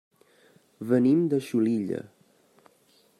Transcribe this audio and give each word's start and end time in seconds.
Venim 0.93 1.21
de 1.33 1.39
Xulilla. 1.49 2.03